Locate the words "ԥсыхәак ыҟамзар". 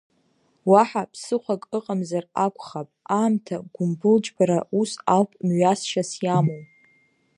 1.11-2.25